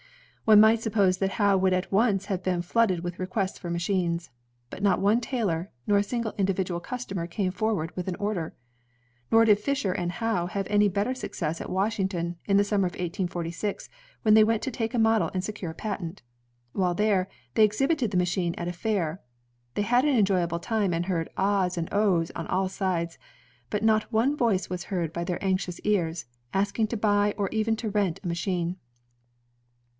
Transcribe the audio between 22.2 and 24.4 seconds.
on all sides, but not one